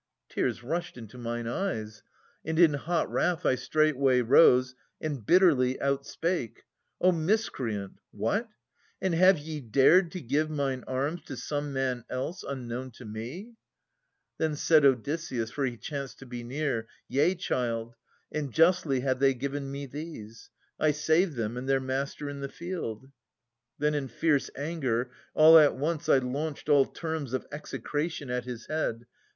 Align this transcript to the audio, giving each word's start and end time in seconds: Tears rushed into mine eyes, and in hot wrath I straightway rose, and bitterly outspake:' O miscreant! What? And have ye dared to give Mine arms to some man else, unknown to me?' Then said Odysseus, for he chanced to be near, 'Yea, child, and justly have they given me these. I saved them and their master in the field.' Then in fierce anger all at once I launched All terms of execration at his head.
Tears 0.29 0.63
rushed 0.63 0.97
into 0.97 1.19
mine 1.19 1.45
eyes, 1.45 2.01
and 2.43 2.57
in 2.57 2.73
hot 2.73 3.07
wrath 3.11 3.45
I 3.45 3.53
straightway 3.53 4.21
rose, 4.21 4.73
and 4.99 5.23
bitterly 5.23 5.77
outspake:' 5.79 6.63
O 7.01 7.11
miscreant! 7.11 7.99
What? 8.09 8.49
And 8.99 9.13
have 9.13 9.37
ye 9.37 9.59
dared 9.61 10.11
to 10.13 10.19
give 10.21 10.49
Mine 10.49 10.83
arms 10.87 11.21
to 11.25 11.37
some 11.37 11.71
man 11.71 12.03
else, 12.09 12.41
unknown 12.41 12.89
to 12.93 13.05
me?' 13.05 13.53
Then 14.39 14.55
said 14.55 14.85
Odysseus, 14.85 15.51
for 15.51 15.67
he 15.67 15.77
chanced 15.77 16.17
to 16.17 16.25
be 16.25 16.43
near, 16.43 16.87
'Yea, 17.07 17.35
child, 17.35 17.93
and 18.31 18.51
justly 18.51 19.01
have 19.01 19.19
they 19.19 19.35
given 19.35 19.69
me 19.69 19.85
these. 19.85 20.49
I 20.79 20.93
saved 20.93 21.35
them 21.35 21.57
and 21.57 21.69
their 21.69 21.79
master 21.79 22.27
in 22.27 22.39
the 22.39 22.49
field.' 22.49 23.11
Then 23.77 23.93
in 23.93 24.07
fierce 24.07 24.49
anger 24.57 25.11
all 25.35 25.59
at 25.59 25.75
once 25.75 26.09
I 26.09 26.17
launched 26.17 26.69
All 26.69 26.87
terms 26.87 27.33
of 27.33 27.45
execration 27.51 28.31
at 28.31 28.45
his 28.45 28.65
head. 28.65 29.05